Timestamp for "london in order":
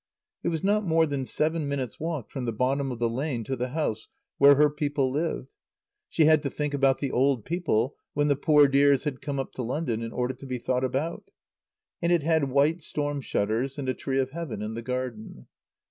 9.61-10.33